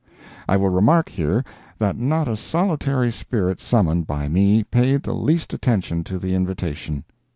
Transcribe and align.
I 0.49 0.57
will 0.57 0.69
remark 0.69 1.09
here 1.09 1.45
that 1.77 1.95
not 1.95 2.27
a 2.27 2.35
solitary 2.35 3.11
spirit 3.11 3.61
summoned 3.61 4.07
by 4.07 4.27
me 4.29 4.63
paid 4.63 5.03
the 5.03 5.13
least 5.13 5.53
attention 5.53 6.03
to 6.05 6.17
the 6.17 6.33
invitation. 6.33 7.03